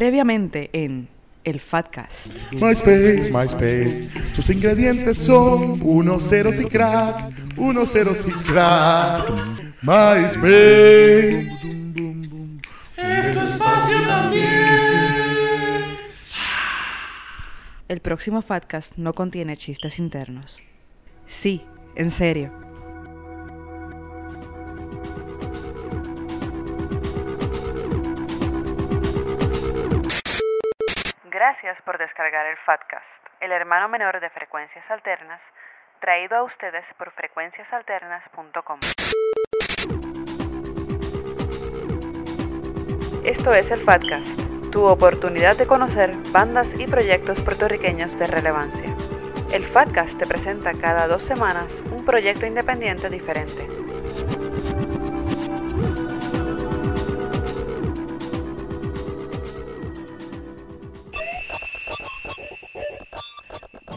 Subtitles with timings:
[0.00, 1.10] Previamente en
[1.44, 2.50] el Fatcast.
[2.52, 4.04] MySpace, MySpace.
[4.34, 9.30] Sus ingredientes son unos ceros y crack, unos ceros y crack.
[9.82, 11.50] MySpace.
[17.88, 20.62] El próximo Fatcast no contiene chistes internos.
[21.26, 21.62] Sí,
[21.94, 22.69] en serio.
[31.84, 33.06] Por descargar el Fatcast,
[33.38, 35.40] el hermano menor de Frecuencias Alternas,
[36.00, 38.80] traído a ustedes por frecuenciasalternas.com.
[43.24, 48.92] Esto es el Fatcast, tu oportunidad de conocer bandas y proyectos puertorriqueños de relevancia.
[49.52, 53.89] El Fatcast te presenta cada dos semanas un proyecto independiente diferente.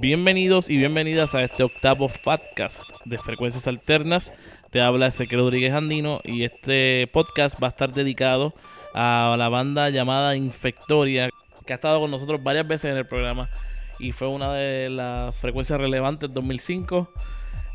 [0.00, 4.32] Bienvenidos y bienvenidas a este octavo Fatcast de Frecuencias Alternas.
[4.70, 8.54] Te habla Ezequiel Rodríguez Andino y este podcast va a estar dedicado
[8.94, 11.28] a la banda llamada Infectoria,
[11.66, 13.50] que ha estado con nosotros varias veces en el programa
[13.98, 17.12] y fue una de las frecuencias relevantes 2005.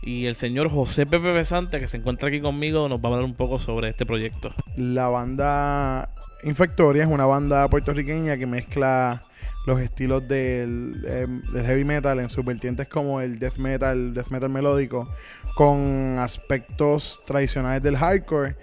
[0.02, 3.24] Y el señor José Pepe Besante, que se encuentra aquí conmigo, nos va a hablar
[3.24, 4.52] un poco sobre este proyecto.
[4.76, 6.10] La banda
[6.44, 9.25] Infectoria es una banda puertorriqueña que mezcla
[9.66, 14.30] los estilos del, em, del heavy metal en sus vertientes como el death metal, death
[14.30, 15.10] metal melódico,
[15.56, 18.56] con aspectos tradicionales del hardcore.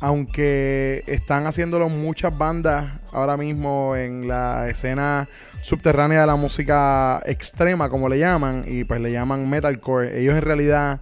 [0.00, 5.28] Aunque están haciéndolo muchas bandas ahora mismo en la escena
[5.60, 10.20] subterránea de la música extrema, como le llaman, y pues le llaman metalcore.
[10.20, 11.00] Ellos en realidad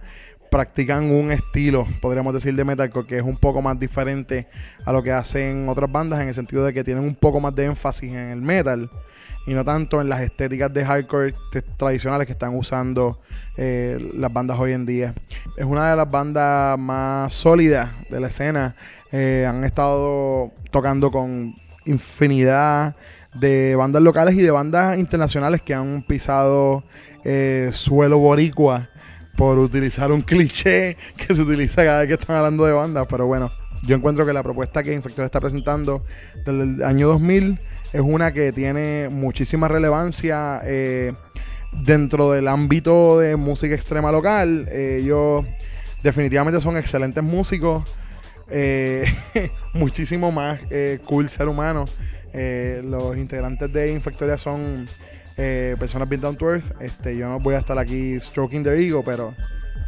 [0.49, 4.47] practican un estilo, podríamos decir, de metalcore que es un poco más diferente
[4.83, 7.53] a lo que hacen otras bandas en el sentido de que tienen un poco más
[7.55, 8.89] de énfasis en el metal
[9.47, 11.33] y no tanto en las estéticas de hardcore
[11.77, 13.17] tradicionales que están usando
[13.55, 15.15] eh, las bandas hoy en día.
[15.55, 18.75] Es una de las bandas más sólidas de la escena.
[19.11, 21.55] Eh, han estado tocando con
[21.85, 22.97] infinidad
[23.33, 26.83] de bandas locales y de bandas internacionales que han pisado
[27.23, 28.89] eh, suelo boricua
[29.37, 33.27] por utilizar un cliché que se utiliza cada vez que están hablando de bandas, pero
[33.27, 33.49] bueno,
[33.83, 36.03] yo encuentro que la propuesta que Infector está presentando
[36.45, 37.59] desde el año 2000
[37.93, 41.13] es una que tiene muchísima relevancia eh,
[41.71, 44.67] dentro del ámbito de música extrema local.
[44.71, 45.45] Eh, ellos
[46.03, 47.83] definitivamente son excelentes músicos,
[48.49, 49.05] eh,
[49.73, 50.59] muchísimo más
[51.05, 51.85] cool ser humano.
[52.33, 54.85] Los integrantes de Infectoria son
[55.35, 56.71] personas bien down to earth.
[56.79, 59.33] Este, yo no voy a estar aquí stroking their ego, pero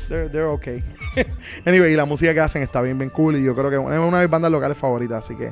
[0.08, 0.84] they're, they're okay.
[1.66, 3.38] anyway, y la música que hacen está bien, bien cool.
[3.38, 5.26] Y yo creo que es una de mis bandas locales favoritas.
[5.26, 5.52] Así que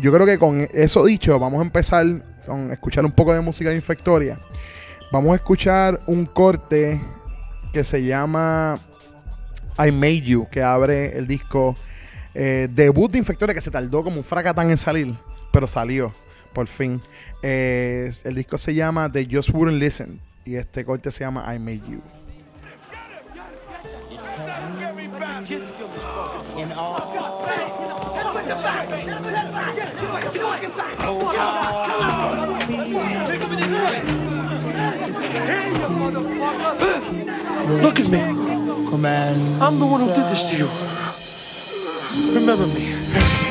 [0.00, 2.06] yo creo que con eso dicho, vamos a empezar
[2.46, 4.38] con escuchar un poco de música de Infectoria.
[5.10, 7.00] Vamos a escuchar un corte
[7.72, 8.78] que se llama
[9.78, 11.76] I Made You, que abre el disco
[12.34, 15.14] eh, debut de Infectoria, que se tardó como un fracatán en salir,
[15.52, 16.12] pero salió
[16.52, 17.00] por fin.
[17.42, 21.58] Eh, el disco se llama The Just Wouldn't Listen y este corte se llama I
[21.58, 22.02] Made You.
[37.82, 38.18] Look at me.
[38.88, 39.62] command.
[39.62, 40.68] I'm the one who did this to you.
[42.34, 43.41] Remember me.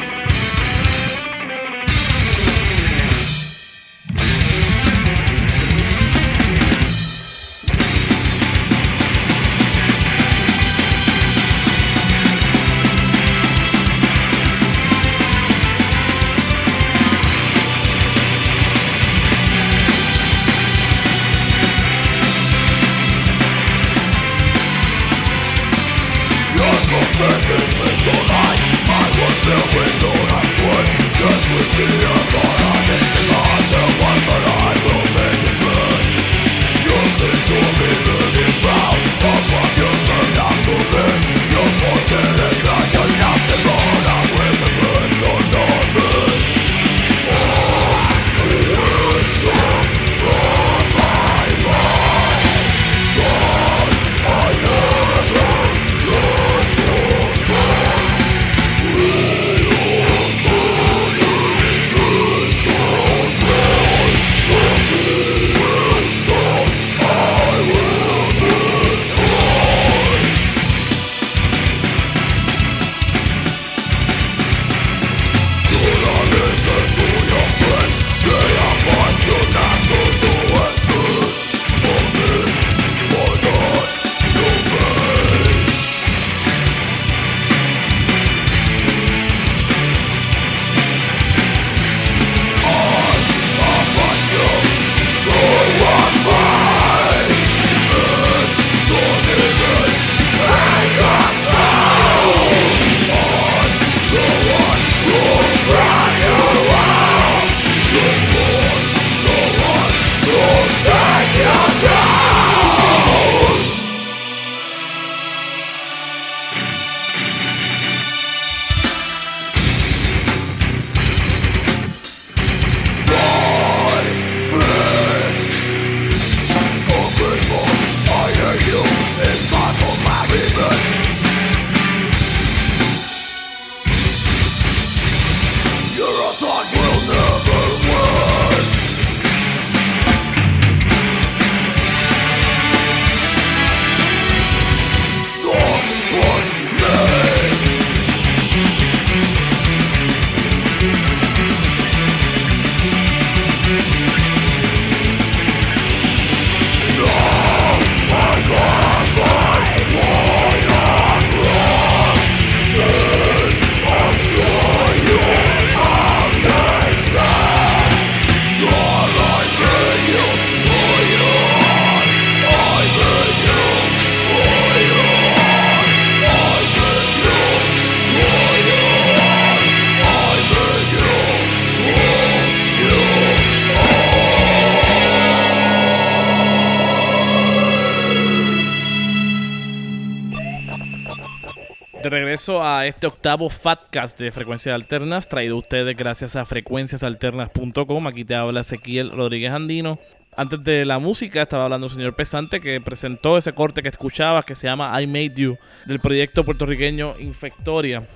[192.32, 198.08] Regreso a este octavo Fatcast de Frecuencias Alternas, traído a ustedes gracias a frecuenciasalternas.com.
[198.08, 200.00] Aquí te habla Ezequiel Rodríguez Andino.
[200.38, 204.46] Antes de la música estaba hablando el señor Pesante que presentó ese corte que escuchabas
[204.46, 208.08] que se llama I Made You del proyecto puertorriqueño Infectoria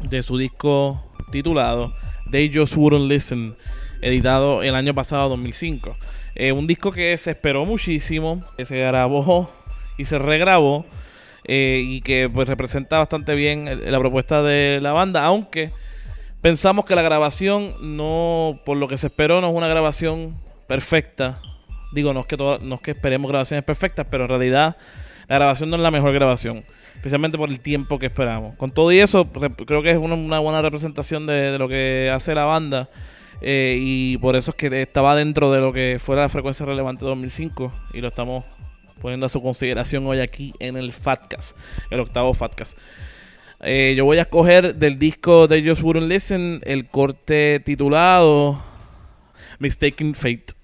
[0.00, 1.94] de su disco titulado
[2.32, 3.54] They Just Wouldn't Listen,
[4.00, 5.96] editado el año pasado, 2005.
[6.34, 9.52] Eh, un disco que se esperó muchísimo, que se grabó
[9.98, 10.84] y se regrabó
[11.44, 15.72] eh, y que pues representa bastante bien la propuesta de la banda, aunque
[16.40, 20.36] pensamos que la grabación no, por lo que se esperó, no es una grabación
[20.66, 21.40] perfecta.
[21.92, 24.76] Digo, no es que, toda- no es que esperemos grabaciones perfectas, pero en realidad
[25.28, 26.64] la grabación no es la mejor grabación,
[26.96, 28.56] especialmente por el tiempo que esperamos.
[28.56, 32.10] Con todo y eso, re- creo que es una, buena representación de, de lo que
[32.12, 32.88] hace la banda.
[33.40, 37.04] eh, y por eso es que estaba dentro de lo que fuera la frecuencia relevante
[37.04, 38.44] 2005 y lo estamos
[39.02, 41.58] poniendo a su consideración hoy aquí en el Fatcast,
[41.90, 42.78] el octavo Fatcast.
[43.60, 48.62] Eh, yo voy a escoger del disco de Just Wouldn't Listen el corte titulado
[49.58, 50.61] Mistaken Fate.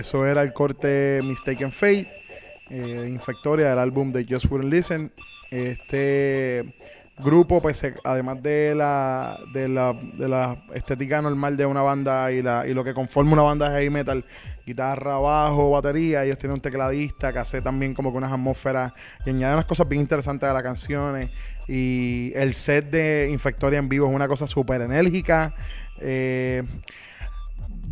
[0.00, 2.08] Eso era el corte Mistaken Fate,
[2.70, 5.12] eh, Infectoria del álbum de Just Wouldn't Listen.
[5.50, 6.74] Este
[7.18, 12.40] grupo, pues además de la, de la de la estética normal de una banda y,
[12.40, 14.24] la, y lo que conforma una banda de heavy metal,
[14.66, 18.92] guitarra, bajo, batería, ellos tienen un tecladista que hace también como que unas atmósferas
[19.26, 21.28] y añade unas cosas bien interesantes a las canciones.
[21.68, 25.54] Y el set de Infectoria en vivo es una cosa súper enérgica.
[26.00, 26.62] Eh,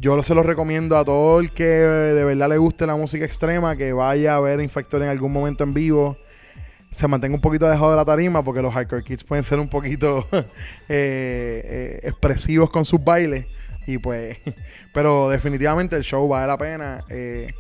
[0.01, 3.77] yo se los recomiendo a todo el que de verdad le guste la música extrema
[3.77, 6.17] que vaya a ver Infectoria en algún momento en vivo.
[6.91, 9.69] Se mantenga un poquito alejado de la tarima porque los hardcore kids pueden ser un
[9.69, 10.43] poquito eh,
[10.89, 13.47] eh, expresivos con sus bailes.
[13.87, 14.37] Y pues,
[14.95, 17.05] pero definitivamente el show vale la pena.
[17.09, 17.53] Eh,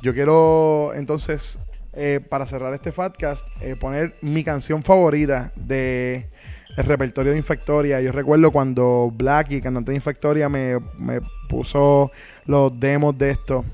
[0.00, 1.58] yo quiero entonces,
[1.92, 6.30] eh, para cerrar este podcast, eh, poner mi canción favorita de
[6.76, 8.00] el repertorio de Infectoria.
[8.00, 12.10] Yo recuerdo cuando Blackie, cantante de Infectoria, me, me puso
[12.46, 13.64] los demos de esto.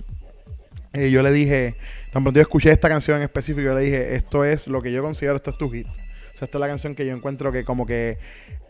[0.92, 1.76] Eh, yo le dije,
[2.12, 4.92] tan pronto yo escuché esta canción en específico, yo le dije, esto es lo que
[4.92, 5.86] yo considero, esto es tu hit.
[5.86, 8.18] O sea, esta es la canción que yo encuentro que como que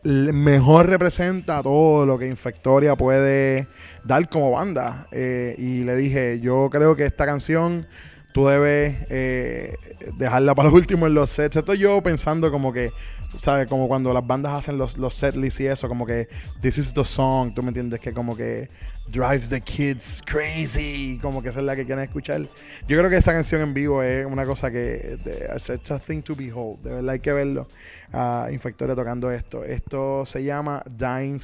[0.03, 3.67] mejor representa todo lo que Infectoria puede
[4.05, 5.07] dar como banda.
[5.13, 7.87] Eh, y le dije, yo creo que esta canción
[8.33, 9.75] tú debes eh,
[10.17, 11.57] dejarla para lo último en los sets.
[11.57, 12.93] Estoy yo pensando como que,
[13.39, 13.67] ¿sabes?
[13.67, 16.29] Como cuando las bandas hacen los, los setlists y eso, como que
[16.61, 18.01] this is the song, ¿tú me entiendes?
[18.01, 18.69] Que como que
[19.09, 22.43] drives the kids crazy, como que esa es la que quieren escuchar.
[22.87, 26.23] Yo creo que esa canción en vivo es una cosa que de, it's a thing
[26.23, 27.67] to behold, de verdad hay que verlo.
[28.13, 29.65] a Infectoria tocando esto.
[29.65, 31.41] Esto se llama Dying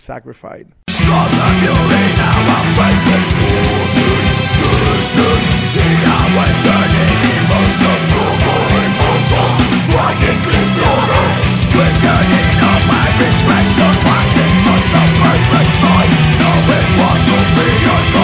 [13.16, 16.86] Reflection, watching from the perfect side Now it.
[16.98, 18.15] was to be a